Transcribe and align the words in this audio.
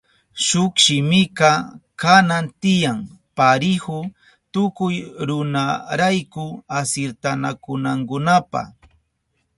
Shuk 0.45 0.73
shimika 0.83 1.49
kanan 2.01 2.45
tiyan 2.61 2.99
parihu 3.37 3.99
tukuy 4.53 4.95
runarayku 5.27 6.45
asirtanakunankunapa. 6.79 8.61